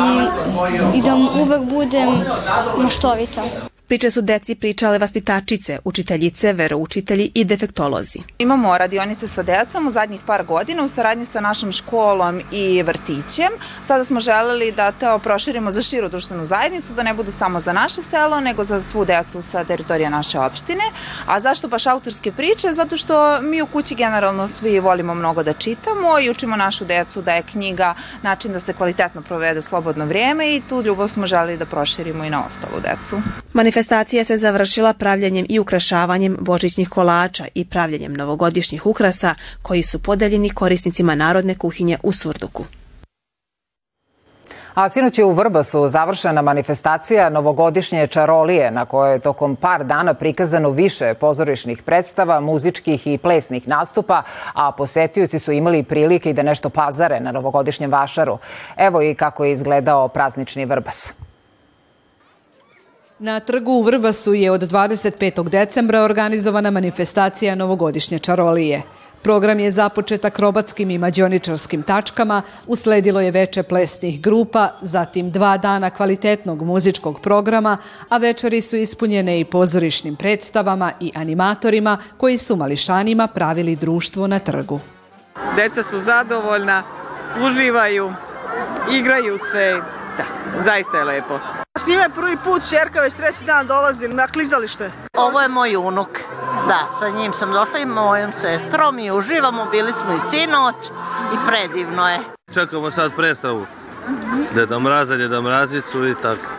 i 0.98 1.02
da 1.02 1.14
uvek 1.14 1.60
budem 1.60 2.24
maštovita. 2.76 3.42
Priče 3.88 4.10
su 4.10 4.22
deci 4.22 4.54
pričale 4.54 4.98
vaspitačice, 4.98 5.78
učiteljice, 5.84 6.52
veroučitelji 6.52 7.30
i 7.34 7.44
defektolozi. 7.44 8.18
Imamo 8.38 8.78
radionice 8.78 9.28
sa 9.28 9.42
decom 9.42 9.86
u 9.86 9.90
zadnjih 9.90 10.20
par 10.26 10.44
godina 10.44 10.82
u 10.82 10.88
saradnji 10.88 11.24
sa 11.24 11.40
našom 11.40 11.72
školom 11.72 12.40
i 12.52 12.82
vrtićem. 12.82 13.52
Sada 13.84 14.04
smo 14.04 14.20
želeli 14.20 14.72
da 14.72 14.92
to 14.92 15.18
proširimo 15.18 15.70
za 15.70 15.82
širu 15.82 16.08
društvenu 16.08 16.44
zajednicu, 16.44 16.94
da 16.94 17.02
ne 17.02 17.14
budu 17.14 17.30
samo 17.30 17.60
za 17.60 17.72
naše 17.72 18.02
selo, 18.02 18.40
nego 18.40 18.64
za 18.64 18.80
svu 18.80 19.04
decu 19.04 19.42
sa 19.42 19.64
teritorija 19.64 20.10
naše 20.10 20.38
opštine. 20.38 20.84
A 21.26 21.40
zašto 21.40 21.68
baš 21.68 21.86
autorske 21.86 22.32
priče? 22.32 22.72
Zato 22.72 22.96
što 22.96 23.40
mi 23.42 23.62
u 23.62 23.66
kući 23.66 23.94
generalno 23.94 24.48
svi 24.48 24.80
volimo 24.80 25.14
mnogo 25.14 25.42
da 25.42 25.52
čitamo 25.52 26.18
i 26.20 26.30
učimo 26.30 26.56
našu 26.56 26.84
decu 26.84 27.22
da 27.22 27.34
je 27.34 27.42
knjiga 27.42 27.94
način 28.22 28.52
da 28.52 28.60
se 28.60 28.72
kvalitetno 28.72 29.22
provede 29.22 29.62
slobodno 29.62 30.04
vrijeme 30.04 30.56
i 30.56 30.62
tu 30.68 30.82
ljubav 30.82 31.08
smo 31.08 31.26
želeli 31.26 31.56
da 31.56 31.66
proširimo 31.66 32.24
i 32.24 32.30
na 32.30 32.46
ostalu 32.46 32.80
decu. 32.80 33.16
Manifestacija 33.76 34.24
se 34.24 34.38
završila 34.38 34.92
pravljenjem 34.92 35.46
i 35.48 35.58
ukrašavanjem 35.58 36.36
božićnih 36.40 36.88
kolača 36.88 37.46
i 37.54 37.64
pravljenjem 37.64 38.14
novogodišnjih 38.14 38.86
ukrasa 38.86 39.34
koji 39.62 39.82
su 39.82 40.02
podeljeni 40.02 40.50
korisnicima 40.50 41.14
narodne 41.14 41.54
kuhinje 41.54 41.98
u 42.02 42.12
Surduku. 42.12 42.64
A 44.74 44.88
sinoć 44.88 45.18
je 45.18 45.24
u 45.24 45.32
Vrbasu 45.32 45.88
završena 45.88 46.42
manifestacija 46.42 47.28
novogodišnje 47.30 48.06
čarolije 48.06 48.70
na 48.70 48.84
kojoj 48.84 49.12
je 49.12 49.18
tokom 49.18 49.56
par 49.56 49.84
dana 49.84 50.14
prikazano 50.14 50.70
više 50.70 51.14
pozorišnih 51.14 51.82
predstava, 51.82 52.40
muzičkih 52.40 53.06
i 53.06 53.18
plesnih 53.18 53.68
nastupa, 53.68 54.22
a 54.54 54.72
posetioci 54.72 55.38
su 55.38 55.52
imali 55.52 55.82
prilike 55.82 56.30
i 56.30 56.34
da 56.34 56.42
nešto 56.42 56.70
pazare 56.70 57.20
na 57.20 57.32
novogodišnjem 57.32 57.92
vašaru. 57.92 58.38
Evo 58.76 59.02
i 59.02 59.14
kako 59.14 59.44
je 59.44 59.52
izgledao 59.52 60.08
praznični 60.08 60.64
Vrbas. 60.64 61.25
Na 63.18 63.40
trgu 63.40 63.72
u 63.72 63.82
Vrbasu 63.82 64.34
je 64.34 64.50
od 64.50 64.60
25. 64.60 65.48
decembra 65.48 66.02
organizovana 66.02 66.70
manifestacija 66.70 67.54
novogodišnje 67.54 68.18
čarolije. 68.18 68.82
Program 69.22 69.60
je 69.60 69.70
započet 69.70 70.24
akrobatskim 70.24 70.90
i 70.90 70.98
mađioničarskim 70.98 71.82
tačkama, 71.82 72.42
usledilo 72.66 73.20
je 73.20 73.30
veče 73.30 73.62
plesnih 73.62 74.20
grupa, 74.20 74.68
zatim 74.82 75.30
dva 75.30 75.56
dana 75.56 75.90
kvalitetnog 75.90 76.62
muzičkog 76.62 77.20
programa, 77.20 77.76
a 78.08 78.16
večeri 78.16 78.60
su 78.60 78.76
ispunjene 78.76 79.40
i 79.40 79.44
pozorišnim 79.44 80.16
predstavama 80.16 80.92
i 81.00 81.12
animatorima 81.14 81.98
koji 82.16 82.38
su 82.38 82.56
mališanima 82.56 83.26
pravili 83.26 83.76
društvo 83.76 84.26
na 84.26 84.38
trgu. 84.38 84.80
Deca 85.56 85.82
su 85.82 85.98
zadovoljna, 85.98 86.82
uživaju, 87.46 88.12
igraju 88.92 89.38
se, 89.38 89.80
tako, 90.16 90.62
zaista 90.62 90.98
je 90.98 91.04
lepo. 91.04 91.65
S 91.78 91.86
njime 91.86 92.08
prvi 92.14 92.36
put 92.44 92.62
čerka 92.70 93.00
već 93.00 93.14
treći 93.14 93.44
dan 93.44 93.66
dolazi 93.66 94.08
na 94.08 94.26
klizalište. 94.26 94.90
Ovo 95.16 95.40
je 95.40 95.48
moj 95.48 95.76
unuk. 95.76 96.08
Da, 96.68 96.88
sa 96.98 97.08
njim 97.08 97.32
sam 97.38 97.52
došla 97.52 97.78
i 97.78 97.86
mojom 97.86 98.32
sestrom 98.40 98.98
i 98.98 99.10
uživamo, 99.10 99.66
bili 99.70 99.92
smo 100.00 100.14
i 100.14 100.30
cinoć 100.30 100.74
i 101.34 101.36
predivno 101.46 102.08
je. 102.08 102.18
Čekamo 102.54 102.90
sad 102.90 103.12
predstavu. 103.16 103.66
Deda 104.54 104.78
Mraza, 104.78 105.16
Deda 105.16 105.40
Mrazicu 105.40 106.06
i 106.06 106.14
tako. 106.22 106.50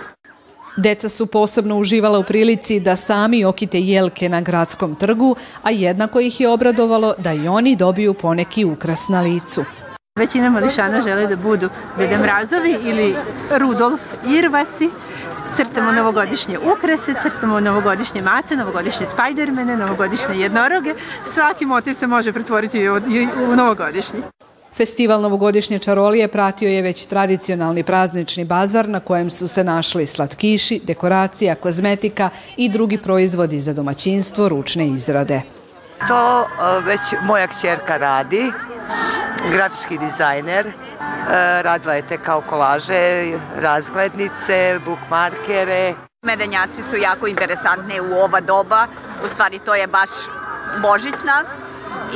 Deca 0.77 1.09
su 1.09 1.25
posebno 1.25 1.77
uživala 1.77 2.19
u 2.19 2.24
prilici 2.24 2.79
da 2.79 2.95
sami 2.95 3.45
okite 3.45 3.79
jelke 3.79 4.29
na 4.29 4.41
gradskom 4.41 4.95
trgu, 4.95 5.36
a 5.63 5.71
jednako 5.71 6.19
ih 6.19 6.41
je 6.41 6.50
obradovalo 6.50 7.15
da 7.17 7.33
i 7.33 7.47
oni 7.47 7.75
dobiju 7.75 8.13
poneki 8.13 8.65
ukras 8.65 9.09
na 9.09 9.21
licu. 9.21 9.63
Većina 10.17 10.50
mališana 10.50 11.01
žele 11.01 11.27
da 11.27 11.36
budu 11.36 11.69
Dede 11.97 12.17
Mrazovi 12.17 12.77
ili 12.83 13.15
Rudolf 13.59 14.01
Irvasi. 14.27 14.89
Crtamo 15.55 15.91
novogodišnje 15.91 16.57
ukrase, 16.59 17.13
crtamo 17.21 17.59
novogodišnje 17.59 18.21
mace, 18.21 18.55
novogodišnje 18.55 19.05
spajdermene, 19.05 19.77
novogodišnje 19.77 20.36
jednoroge. 20.36 20.93
Svaki 21.25 21.65
motiv 21.65 21.93
se 21.93 22.07
može 22.07 22.33
pretvoriti 22.33 22.89
u 22.89 23.55
novogodišnji. 23.55 24.19
Festival 24.77 25.21
novogodišnje 25.21 25.79
čarolije 25.79 26.27
pratio 26.27 26.69
je 26.69 26.81
već 26.81 27.05
tradicionalni 27.05 27.83
praznični 27.83 28.45
bazar 28.45 28.89
na 28.89 29.00
kojem 29.00 29.29
su 29.29 29.47
se 29.47 29.63
našli 29.63 30.05
slatkiši, 30.05 30.81
dekoracija, 30.83 31.55
kozmetika 31.55 32.29
i 32.57 32.69
drugi 32.69 32.97
proizvodi 32.97 33.59
za 33.59 33.74
domaćinstvo 33.74 34.50
ručne 34.50 34.88
izrade. 34.88 35.41
To 36.08 36.48
već 36.84 37.00
moja 37.22 37.48
kćerka 37.48 37.98
radi, 37.98 38.51
grafički 39.51 39.98
dizajner, 39.98 40.72
radila 41.62 41.94
je 41.94 42.08
te 42.08 42.18
kao 42.18 42.42
kolaže, 42.42 43.38
razglednice, 43.56 44.80
bookmarkere. 44.86 45.94
Medenjaci 46.25 46.83
su 46.83 46.96
jako 46.96 47.27
interesantni 47.27 48.00
u 48.00 48.14
ova 48.14 48.40
doba, 48.40 48.88
u 49.25 49.27
stvari 49.27 49.60
to 49.60 49.75
je 49.75 49.88
baš 49.88 50.10
božitna 50.81 51.44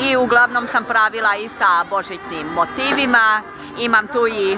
i 0.09 0.17
uglavnom 0.17 0.67
sam 0.67 0.83
pravila 0.83 1.35
i 1.35 1.49
sa 1.49 1.83
božitnim 1.89 2.47
motivima, 2.47 3.41
imam 3.79 4.07
tu 4.07 4.27
i 4.27 4.57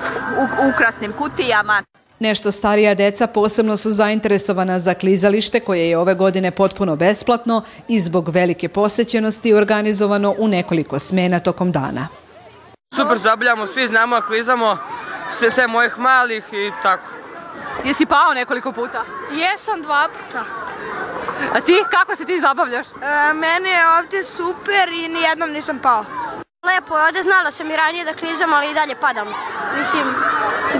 ukrasnim 0.74 1.14
kutijama. 1.14 1.82
Nešto 2.24 2.52
starija 2.52 2.96
deca 2.96 3.28
posebno 3.28 3.78
su 3.78 3.90
zainteresovana 3.90 4.80
za 4.80 4.94
klizalište 4.94 5.60
koje 5.60 5.90
je 5.90 5.98
ove 5.98 6.14
godine 6.16 6.52
potpuno 6.52 6.96
besplatno 6.96 7.62
i 7.88 8.00
zbog 8.00 8.30
velike 8.30 8.68
posećenosti 8.70 9.54
organizovano 9.54 10.36
u 10.38 10.48
nekoliko 10.48 11.00
smena 11.00 11.40
tokom 11.40 11.72
dana. 11.72 12.08
Super 12.96 13.18
zabavljamo, 13.18 13.68
svi 13.68 13.88
znamo, 13.88 14.22
klizamo, 14.22 14.78
sve, 15.32 15.52
sve 15.52 15.68
mojih 15.68 16.00
malih 16.00 16.44
i 16.52 16.72
tako. 16.84 17.08
Jesi 17.86 18.06
pao 18.06 18.34
nekoliko 18.34 18.72
puta? 18.72 19.04
Jesam 19.32 19.82
dva 19.82 20.08
puta. 20.14 20.46
A 21.54 21.62
ti, 21.62 21.84
kako 21.92 22.16
se 22.16 22.26
ti 22.26 22.40
zabavljaš? 22.40 22.88
E, 22.88 23.34
meni 23.34 23.70
je 23.70 23.88
ovdje 23.98 24.24
super 24.24 24.90
i 24.94 25.08
nijednom 25.10 25.52
nisam 25.52 25.80
pao. 25.80 26.06
Lepo 26.66 26.98
je, 26.98 27.06
ovdje 27.06 27.24
znala 27.24 27.52
sam 27.52 27.72
i 27.72 27.76
ranije 27.76 28.06
da 28.06 28.14
klizam, 28.14 28.54
ali 28.54 28.72
i 28.72 28.74
dalje 28.74 28.96
padam. 28.96 29.28
Mislim, 29.78 30.04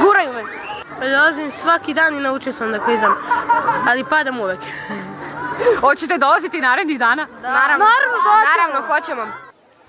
guraju 0.02 0.34
me. 0.34 0.73
Dolazim 1.12 1.52
svaki 1.52 1.94
dan 1.94 2.16
i 2.16 2.20
naučio 2.20 2.54
sam 2.54 2.72
da 2.72 2.80
klizam, 2.80 3.14
ali 3.88 4.04
padam 4.10 4.40
uvek. 4.40 4.60
Hoćete 5.82 6.18
dolaziti 6.18 6.62
narednih 6.62 7.00
dana? 7.00 7.28
Da. 7.42 7.50
Naravno, 7.50 7.86
naravno, 7.86 8.18
naravno, 8.50 8.94
hoćemo. 8.94 9.22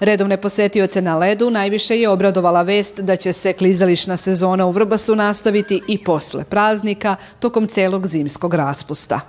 Redovne 0.00 0.36
posetioce 0.36 1.02
na 1.02 1.18
ledu 1.18 1.50
najviše 1.50 2.00
je 2.00 2.08
obradovala 2.08 2.62
vest 2.62 3.00
da 3.00 3.16
će 3.16 3.32
se 3.32 3.52
klizališna 3.52 4.16
sezona 4.16 4.66
u 4.66 4.70
Vrbasu 4.70 5.14
nastaviti 5.14 5.82
i 5.88 6.04
posle 6.04 6.44
praznika 6.44 7.16
tokom 7.38 7.66
celog 7.66 8.06
zimskog 8.06 8.54
raspusta. 8.54 9.20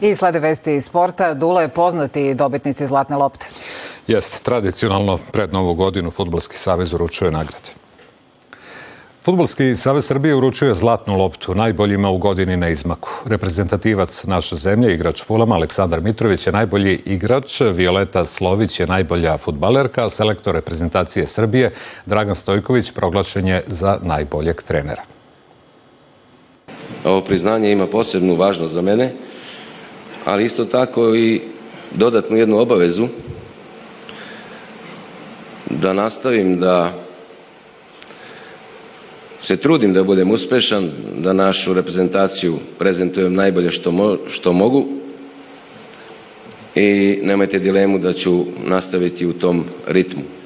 I 0.00 0.14
slede 0.14 0.38
vesti 0.38 0.74
iz 0.74 0.84
sporta. 0.84 1.34
Dula 1.34 1.62
je 1.62 1.68
poznati 1.68 2.34
dobitnici 2.34 2.86
Zlatne 2.86 3.16
lopte. 3.16 3.46
Jeste, 4.08 4.40
tradicionalno 4.42 5.18
pred 5.32 5.52
Novu 5.52 5.74
godinu 5.74 6.10
Futbolski 6.10 6.56
savez 6.56 6.92
uručuje 6.92 7.30
nagrade. 7.30 7.76
Futbolski 9.24 9.76
savez 9.76 10.06
Srbije 10.06 10.34
uručuje 10.34 10.74
zlatnu 10.74 11.16
loptu 11.16 11.54
najboljima 11.54 12.10
u 12.10 12.18
godini 12.18 12.56
na 12.56 12.68
izmaku. 12.68 13.10
Reprezentativac 13.24 14.24
naše 14.24 14.56
zemlje, 14.56 14.94
igrač 14.94 15.22
Fulama, 15.22 15.54
Aleksandar 15.54 16.00
Mitrović 16.00 16.46
je 16.46 16.52
najbolji 16.52 17.02
igrač, 17.04 17.60
Violeta 17.60 18.24
Slović 18.24 18.80
je 18.80 18.86
najbolja 18.86 19.36
futbalerka, 19.38 20.10
selektor 20.10 20.54
reprezentacije 20.54 21.26
Srbije, 21.26 21.72
Dragan 22.06 22.34
Stojković, 22.34 22.90
proglašen 22.90 23.46
je 23.46 23.64
za 23.66 23.98
najboljeg 24.02 24.62
trenera. 24.62 25.02
Ovo 27.04 27.24
priznanje 27.24 27.72
ima 27.72 27.86
posebnu 27.86 28.36
važnost 28.36 28.74
za 28.74 28.82
mene, 28.82 29.12
ali 30.24 30.44
isto 30.44 30.64
tako 30.64 31.14
i 31.14 31.40
dodatnu 31.94 32.36
jednu 32.36 32.58
obavezu 32.58 33.08
da 35.70 35.92
nastavim 35.92 36.60
da 36.60 36.94
se 39.40 39.56
trudim 39.56 39.92
da 39.92 40.04
budem 40.04 40.30
uspešan, 40.30 40.90
da 41.16 41.32
našu 41.32 41.74
reprezentaciju 41.74 42.58
prezentujem 42.78 43.34
najbolje 43.34 43.70
što, 43.70 43.90
mo 43.90 44.16
što 44.28 44.52
mogu 44.52 44.86
i 46.74 47.18
nemajte 47.22 47.58
dilemu 47.58 47.98
da 47.98 48.12
ću 48.12 48.44
nastaviti 48.66 49.26
u 49.26 49.32
tom 49.32 49.64
ritmu. 49.86 50.37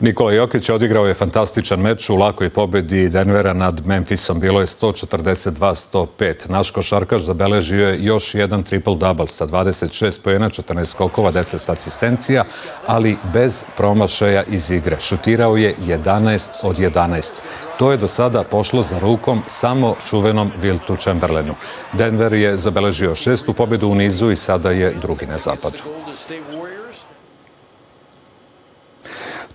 Nikola 0.00 0.32
Jokić 0.32 0.70
odigrao 0.70 1.06
je 1.06 1.14
fantastičan 1.14 1.80
meč 1.80 2.10
u 2.10 2.16
lakoj 2.16 2.50
pobedi 2.50 3.08
Denvera 3.08 3.52
nad 3.52 3.86
Memphisom. 3.86 4.40
Bilo 4.40 4.60
je 4.60 4.66
142-105. 4.66 6.50
Naš 6.50 6.70
košarkaš 6.70 7.22
zabeležio 7.22 7.88
je 7.88 8.04
još 8.04 8.34
jedan 8.34 8.64
triple-double 8.64 9.28
sa 9.28 9.46
26 9.46 10.20
pojena, 10.22 10.50
14 10.50 10.84
skokova, 10.84 11.32
10 11.32 11.72
asistencija, 11.72 12.44
ali 12.86 13.16
bez 13.32 13.62
promašaja 13.76 14.42
iz 14.42 14.70
igre. 14.70 14.96
Šutirao 15.00 15.56
je 15.56 15.74
11 15.86 16.48
od 16.62 16.78
11. 16.78 17.32
To 17.78 17.90
je 17.90 17.96
do 17.96 18.08
sada 18.08 18.42
pošlo 18.42 18.82
za 18.82 18.98
rukom 18.98 19.42
samo 19.46 19.94
čuvenom 20.08 20.50
Viltu 20.62 20.96
Chamberlainu. 20.96 21.54
Denver 21.92 22.32
je 22.32 22.56
zabeležio 22.56 23.14
šestu 23.14 23.52
pobedu 23.52 23.88
u 23.88 23.94
nizu 23.94 24.30
i 24.30 24.36
sada 24.36 24.70
je 24.70 24.94
drugi 25.02 25.26
na 25.26 25.38
zapadu. 25.38 25.78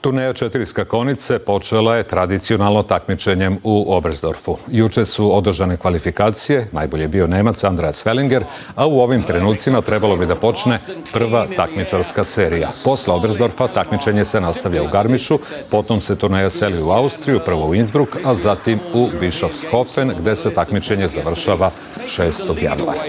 Turneja 0.06 0.34
četiri 0.34 0.65
skakonice 0.65 1.39
počela 1.39 1.96
je 1.96 2.04
tradicionalno 2.04 2.84
takmičenjem 2.84 3.58
u 3.63 3.96
Obersdorfu. 3.96 4.58
Juče 4.68 5.06
su 5.06 5.38
održane 5.38 5.78
kvalifikacije, 5.78 6.68
najbolje 6.72 7.02
je 7.04 7.08
bio 7.08 7.28
Nemac 7.28 7.63
Andreas 7.63 8.06
Wellinger, 8.06 8.44
a 8.76 8.88
u 8.88 9.00
ovim 9.00 9.24
trenucima 9.24 9.82
trebalo 9.82 10.15
bi 10.15 10.26
da 10.26 10.36
počne 10.36 10.80
prva 11.13 11.48
takmičarska 11.56 12.24
serija. 12.24 12.72
Posle 12.84 13.13
Obersdorfa 13.13 13.68
takmičenje 13.68 14.26
se 14.26 14.41
nastavlja 14.41 14.84
u 14.84 14.88
Garmišu, 14.88 15.39
potom 15.72 16.02
se 16.02 16.15
turneja 16.15 16.50
seli 16.50 16.84
u 16.84 16.89
Austriju, 16.89 17.39
prvo 17.46 17.68
u 17.68 17.76
Innsbruck, 17.76 18.15
a 18.26 18.34
zatim 18.34 18.80
u 18.94 19.10
Bischofshofen, 19.20 20.13
gde 20.20 20.36
se 20.36 20.54
takmičenje 20.54 21.08
završava 21.08 21.72
6. 22.18 22.63
januara. 22.63 23.02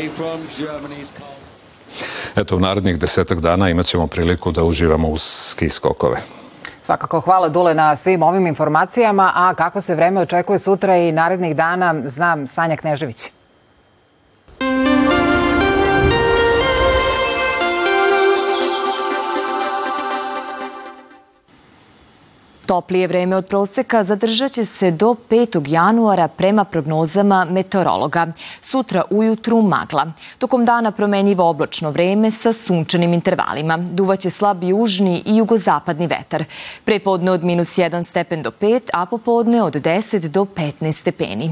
Eto, 2.37 2.57
u 2.57 2.61
narednih 2.61 2.99
desetak 2.99 3.41
dana 3.41 3.71
imat 3.71 3.87
ćemo 3.87 4.07
priliku 4.07 4.53
da 4.53 4.65
uživamo 4.65 5.09
uz 5.09 5.23
ski 5.23 5.69
skokove. 5.69 6.23
Svakako 6.87 7.21
hvala 7.21 7.49
Dule 7.49 7.75
na 7.75 7.97
svim 7.97 8.23
ovim 8.23 8.47
informacijama, 8.47 9.33
a 9.35 9.55
kako 9.55 9.81
se 9.81 9.95
vreme 9.95 10.21
očekuje 10.21 10.59
sutra 10.59 10.97
i 10.97 11.13
narednih 11.13 11.57
dana, 11.57 11.95
znam 12.05 12.47
Sanja 12.47 12.77
Knežević. 12.77 13.36
Toplije 22.67 23.07
vreme 23.07 23.37
od 23.37 23.47
proseka 23.47 24.05
zadržat 24.05 24.53
će 24.53 24.65
se 24.65 24.91
do 24.91 25.17
5. 25.31 25.69
januara 25.69 26.29
prema 26.29 26.65
prognozama 26.65 27.47
meteorologa. 27.51 28.27
Sutra 28.63 29.03
ujutru 29.11 29.63
magla. 29.63 30.13
Tokom 30.39 30.65
dana 30.65 30.91
promenjivo 30.91 31.49
oblačno 31.49 31.91
vreme 31.91 32.31
sa 32.31 32.53
sunčanim 32.53 33.13
intervalima. 33.13 33.77
Duvaće 33.77 34.31
slab 34.31 34.63
južni 34.63 35.23
i 35.27 35.37
jugozapadni 35.37 36.07
vetar. 36.07 36.45
Prepodne 36.85 37.31
od 37.31 37.45
minus 37.45 37.79
1 37.79 38.03
stepen 38.03 38.43
do 38.43 38.51
5, 38.61 38.81
a 38.93 39.07
popodne 39.07 39.63
od 39.63 39.75
10 39.75 40.29
do 40.29 40.45
15 40.45 40.93
stepeni. 40.93 41.51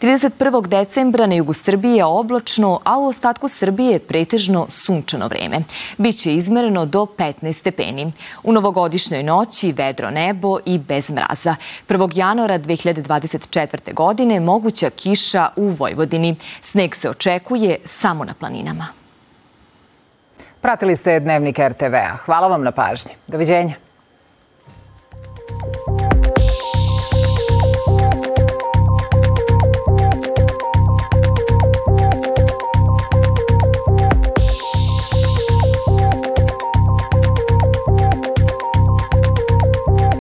31. 0.00 0.66
decembra 0.68 1.26
na 1.26 1.34
jugu 1.34 1.52
Srbije 1.52 1.96
je 1.96 2.04
oblačno, 2.04 2.80
a 2.84 2.98
u 2.98 3.06
ostatku 3.06 3.48
Srbije 3.48 3.92
je 3.92 3.98
pretežno 3.98 4.66
sunčano 4.68 5.28
vreme. 5.28 5.60
Biće 5.98 6.34
izmereno 6.34 6.86
do 6.86 7.06
15 7.18 7.52
stepeni. 7.52 8.12
U 8.42 8.52
novogodišnjoj 8.52 9.22
noći 9.22 9.72
vedro 9.72 10.10
nebo 10.10 10.58
i 10.64 10.78
bez 10.78 11.10
mraza. 11.10 11.56
1. 11.88 12.10
januara 12.14 12.58
2024. 12.58 13.94
godine 13.94 14.40
moguća 14.40 14.90
kiša 14.90 15.48
u 15.56 15.68
Vojvodini. 15.68 16.36
Sneg 16.62 16.94
se 16.94 17.10
očekuje 17.10 17.76
samo 17.84 18.24
na 18.24 18.34
planinama. 18.34 18.86
Pratili 20.60 20.96
ste 20.96 21.20
Dnevnik 21.20 21.58
RTV-a. 21.58 22.16
Hvala 22.16 22.48
vam 22.48 22.62
na 22.62 22.72
pažnji. 22.72 23.12
Doviđenja. 23.26 23.74